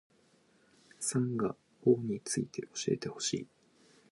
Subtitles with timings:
[0.99, 1.55] サンガ―
[1.85, 3.47] 法について教えてほしい